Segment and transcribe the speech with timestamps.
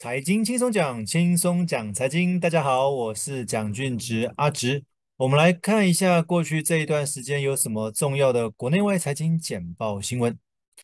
[0.00, 2.40] 财经轻松讲，轻松讲财经。
[2.40, 4.82] 大家好，我是蒋俊植阿植。
[5.18, 10.38] 我们来看一下过去这一段时间有什么重要的国内外财经简报新闻。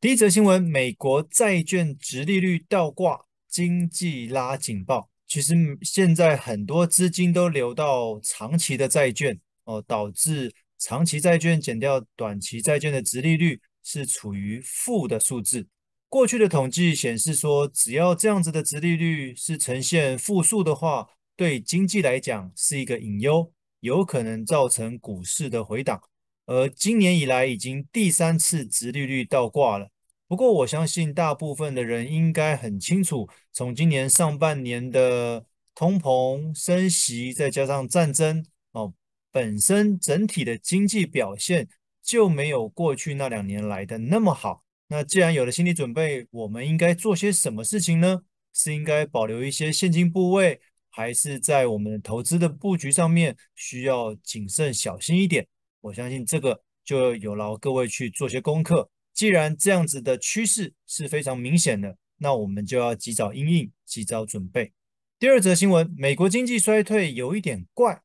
[0.00, 3.18] 第一则新闻：美国债券殖利率倒挂，
[3.48, 5.10] 经济拉警报。
[5.26, 15.66] 其实现在很多资金都流到长期的债券哦，导致长期债券减掉短期债券的殖利率是处于负的数字。
[16.10, 26.02] 过去的统计显示说，只要这样子的殖利率是呈现负数的话，对经济来讲是一个隐忧，有可能造成股市的回档。
[26.46, 29.88] 而今年以来已经第三次殖利率倒挂了。
[30.26, 38.92] 不过，我相信大部分的人应该很清楚，从今年上半年的通膨升息，再加上战争哦，
[39.30, 41.68] 本身整体的经济表现
[42.02, 44.64] 就没有过去那两年来的那么好。
[44.92, 48.22] 那既然有了心理准备，我们应该做些什么事情呢？
[48.52, 55.46] 是应该保留一些现金部位，还是在我们投资的布局上面需要谨慎小心一点？
[55.80, 58.90] 我相信这个就有劳各位去做些功课。
[59.14, 64.72] 既然这样子的趋势是非常明显的，那我们就要及早应应，及早准备。
[65.20, 68.02] 第二则新闻：美国经济衰退有一点怪，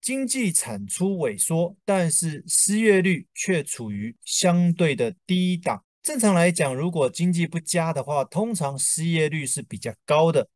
[0.00, 5.82] 经济产出萎缩，但是失业率却处于相对的低档。
[6.02, 10.48] 正常来讲，如果经济不佳的话，通常失业率是比较高的。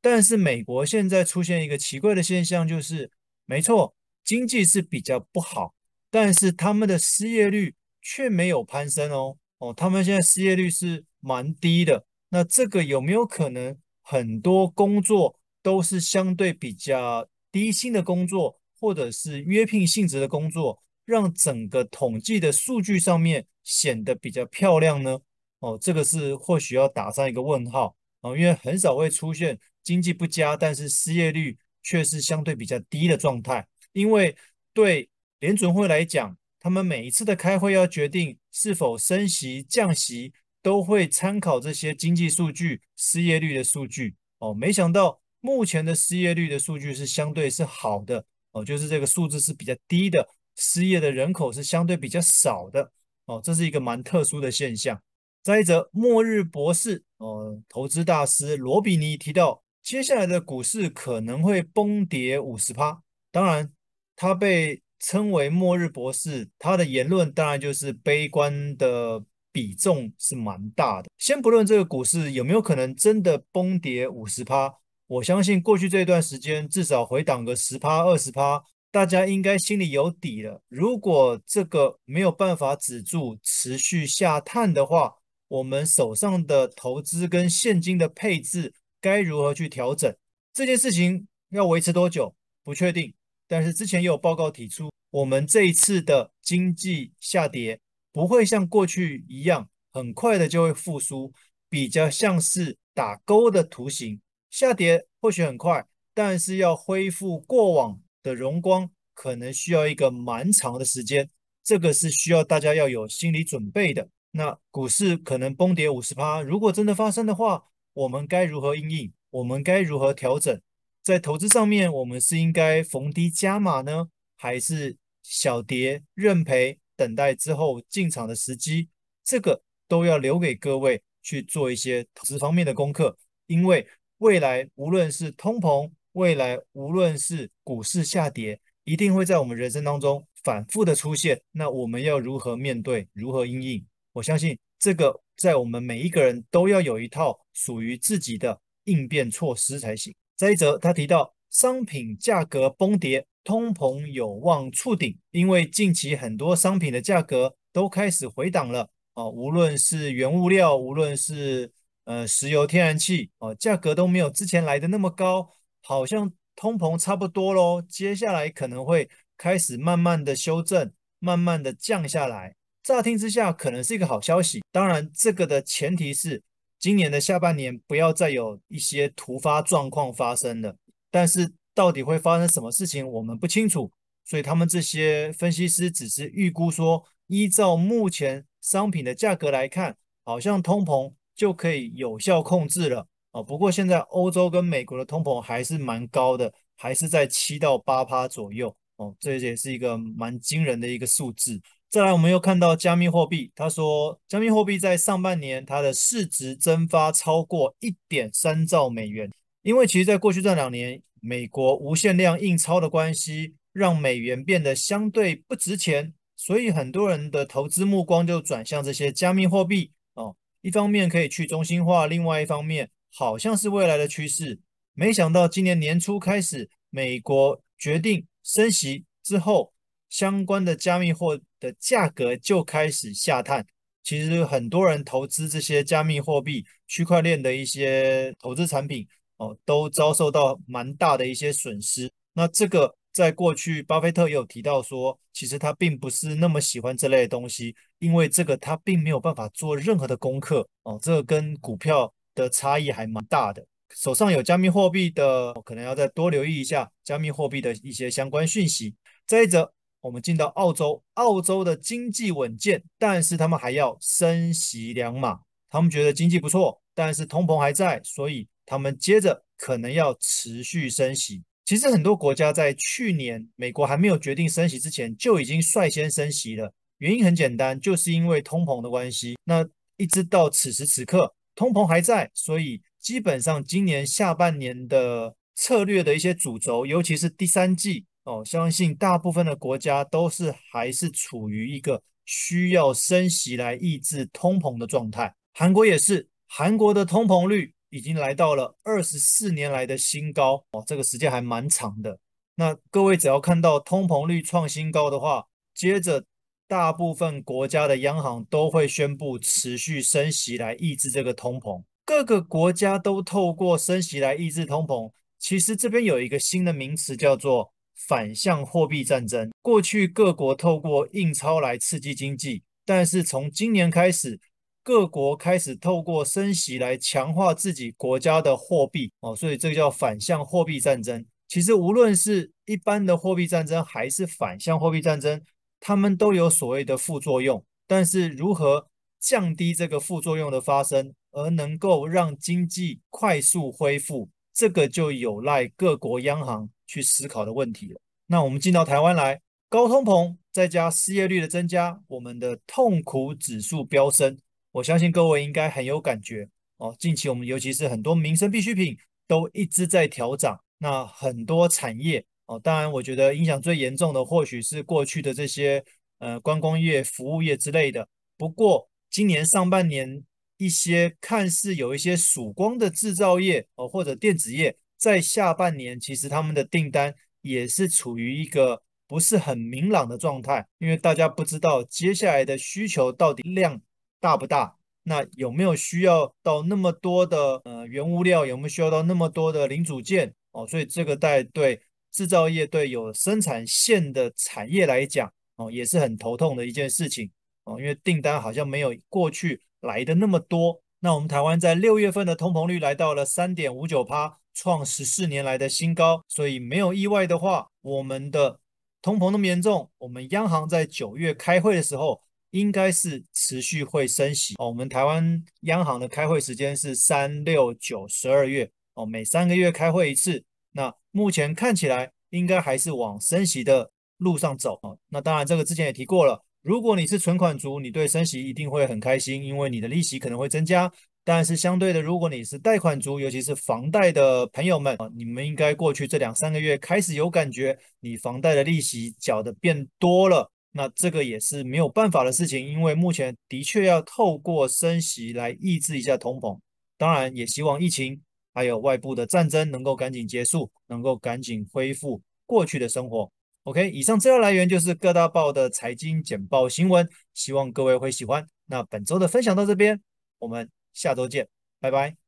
[0.00, 3.10] 但是美国现在出现一个奇怪的现象，就是
[3.46, 5.74] 没错，经济是比较不好，
[6.10, 9.38] 但是他们的失业率却没有攀升哦。
[9.58, 12.04] 哦，他们现在失业率是蛮低的。
[12.28, 20.82] 那这个有没有可能很多工作都是相对比较低薪的工作，或者是约聘性质的工作？
[21.08, 25.18] 让整个统计的数据上面显得比较漂亮呢？
[25.60, 33.66] 哦，这个是或许要打上一个问号啊，因为很少会出现经济不佳，但是失业率却是相对比较低的状态。
[33.92, 34.36] 因为
[34.74, 35.08] 对
[35.40, 44.14] 联准会来讲，他们每一次的开会要决定是否升息、降息，都会参考这些经济数据、失业率的数据。
[44.40, 50.28] 哦，没想到目前的失业率的数据是相对是好的哦，就是这个数字是比较低的。
[50.58, 52.90] 失业的人口是相对比较少的
[53.26, 55.00] 哦，这是一个蛮特殊的现象。
[55.40, 63.00] 再者，末日博士哦，投资大师罗比尼提到，接下来的股市可能会崩跌五十趴。
[63.30, 63.70] 当然，
[64.16, 71.08] 他被称为末日博士，他的言论当然就是悲观的比重是蛮大的。
[71.16, 74.74] 先不论这个股市有没有可能真的崩跌五十趴，
[75.06, 78.64] 我相信过去这段时间至少回档个十趴、二十趴。
[78.90, 80.62] 大家应该心里有底了。
[80.68, 85.16] 如果这个没有办法止住，持续下探的话，
[85.48, 90.14] 我们手上的投资跟现金的配置该如何去调整？
[90.54, 92.34] 这件事情要维持多久？
[92.64, 93.14] 不确定。
[93.46, 97.80] 但是之前也有报告提出，我们这一次的经济下跌
[98.12, 101.32] 不会像过去一样很快的就会复苏，
[101.68, 104.20] 比较像是打勾的图形，
[104.50, 108.00] 下跌或许很快，但是要恢复过往。
[108.28, 111.30] 的荣光可能需要一个蛮长的时间，
[111.64, 114.10] 这个是需要大家要有心理准备的。
[114.32, 119.12] 那股市可能崩跌五十趴，如果真的发生的话，我们该如何应应？
[119.30, 120.60] 我们该如何调整？
[121.02, 128.90] 在投资上面，我们是应该逢低加码呢，还是小跌认赔，等待之后进场的时机？
[129.24, 133.16] 这个都要留给各位去做一些投资方面的功课，
[133.46, 135.90] 因为未来无论是通膨。
[136.18, 141.40] 未来无论是股市下跌，一定会在我们人生当中反复的出现。
[141.52, 143.06] 那我们要如何面对？
[143.12, 143.86] 如何应应？
[144.14, 150.12] 我相信这个在我们每一个人都要有一套属于自己的应变措施才行。
[150.36, 161.70] 再一者，他提到商品价格崩跌，通膨有望触顶，因为近期很多商品的价格都开始回档了啊，无论是原物料，无论是
[162.06, 165.48] 呃石油、天然气啊，价格都没有之前来的那么高。
[165.88, 169.08] 好像通膨差不多喽，接下来可能会
[169.38, 172.54] 开始慢慢的修正，慢慢的降下来。
[172.82, 176.42] 乍听之下可能是一个好消息，当然这个的前提是
[176.78, 180.76] 今年的下半年不要再有一些突发状况发生了。
[181.10, 183.90] 但是到底会发生什么事情，我们不清楚，
[184.26, 193.08] 所以他们这些分析师只是预估说，依照目前商品的价格来看，好像通膨就可以有效控制了。
[193.32, 198.74] 哦，不过现在欧洲跟美国的通膨还是蛮高的，还是在七到八趴左右。
[198.96, 201.60] 哦，这也是一个蛮惊人的一个数字。
[201.88, 209.30] 再来，我们又看到加密货币，他说加密货币在上半年它的市值蒸发超过一点三兆美元，
[209.62, 220.34] 因为其实在过去这两年，美国无限量印钞的关系，让美元变得相对不值钱，所以很多人的投资目光就转向这些加密货币哦。
[220.60, 224.60] 一方面可以去中心化，另外一方面好像是未来的趋势。
[224.94, 229.72] 没想到今年年初开始，美国决定升息之后，
[230.08, 233.66] 相关的加密货的价格就开始下探。
[234.02, 239.06] 其实很多人投资这些加密货币、区块链的一些投资产品
[239.36, 242.10] 哦，都遭受到蛮大的一些损失。
[242.32, 250.98] 那这个在过去，巴菲特也有提到说，其实他并不是那么喜欢这类东西，因为这个他并没有办法做任何的功课哦。
[251.02, 253.66] 这个跟股票的差异还蛮大的。
[253.94, 258.94] 手上有加密货币的，可能要再多留意一下加密货币的一些相关讯息。
[259.26, 265.40] 再者，我们进到澳洲，澳洲的经济稳健，但是他们还要升息两码。
[265.70, 271.42] 他们觉得经济不错，但是通膨还在，所以他们接着可能要持续升息。
[271.64, 276.72] 其实很多国家在去年美国还没有决定升息之前，就已经率先升息了。
[276.98, 279.36] 原因很简单，就是因为通膨的关系。
[279.44, 282.80] 那一直到此时此刻，通膨还在，所以。
[283.00, 295.32] 基本上今年下半年的策略的一些主轴，尤其是第三季哦，相信大部分的国家都是还是处于一个需要升息来抑制通膨的状态。
[295.54, 302.18] 韩国也是，韩国的通膨率已经来到了二十四年来的新高哦，这个时间还蛮长的。
[302.56, 306.24] 那各位只要看到通膨率创新高的话，接着
[306.68, 311.82] 大部分国家的央行都会宣布持续升息来抑制这个通膨。
[312.04, 315.10] 各个国家都透过升息来抑制通膨。
[315.38, 319.50] 其实这边有一个新的名词叫做反向货币战争。
[319.62, 324.38] 过去各国透过印钞来刺激经济，但是从今年开始，
[324.82, 331.24] 各国开始透过升息来强化自己国家的货币哦，所以这个叫反向货币战争。
[331.46, 335.40] 其实无论是一般的货币战争还是反向货币战争，
[335.80, 337.64] 他们都有所谓的副作用。
[337.86, 338.88] 但是如何
[339.18, 341.14] 降低这个副作用的发生？
[341.30, 348.00] 而能够让经济快速恢复，这个就有赖各国央行去思考的问题了。
[348.26, 354.38] 那我们进到台湾来，高通膨再加失业率的增加，我们的痛苦指数飙升，
[354.72, 356.48] 我相信各位应该很有感觉
[356.78, 356.96] 哦。
[356.98, 358.96] 近期我们尤其是很多民生必需品
[359.28, 365.84] 都一直在调涨，那很多产业哦，当然我觉得影响最严重的或许是过去的这些
[366.18, 368.08] 呃观光业、服务业之类的。
[368.38, 370.24] 不过今年上半年，
[370.56, 383.78] 一些看似有一些曙光的制造业哦，或者电子业，在下半年其实他们的订单也是处于一个不是很明朗的状态，因为大家不知道接下来的需求到底量
[384.20, 391.80] 大不大，那有没有需要到那么多的呃原物料，有没有需要到那么多的零组件哦，所以这个在对
[392.18, 397.30] 制造业对有生产线的产业来讲哦，也是很头痛的一件事情
[397.62, 399.62] 哦，因为订单好像没有过去。
[399.82, 406.24] 来的那么多，那我们台湾在六月份的通膨率来到了三点五九趴，创十四年来的新高。
[406.26, 408.58] 所以没有意外的话，我们的
[409.00, 412.20] 通膨那么严重，我们央行在九月开会的时候，
[412.50, 414.56] 应该是持续会升息。
[414.58, 420.42] 哦，我们台湾央行的开会时间是三六九十二月，哦，每三个月开会一次。
[420.72, 424.78] 那目前看起来应该还是往升息的路上走。
[424.82, 426.40] 啊，那当然这个之前也提过了。
[426.62, 430.90] 如果你是存款族，你对升息一定会很开心，因为你的利息可能会增加。
[431.24, 440.48] 但是相对的，如果你是贷款族，尤其是房贷的朋友们，你们应该过去这两三个月开始有感觉，你房贷的利息缴的变多了。
[440.70, 446.56] 那这个也是没有办法的事情，因为目前的确要透过升息来抑制一下通膨。
[446.96, 448.20] 当然，也希望疫情
[448.52, 453.30] 还有外部的战争能够赶紧结束，能够赶紧恢复过去的生活。
[453.64, 458.46] OK，以上资料来源就是各大报的财经简报新闻，希望各位会喜欢。
[458.66, 460.00] 那本周的分享到这边，
[460.38, 461.48] 我们下周见，
[461.80, 462.18] 拜拜。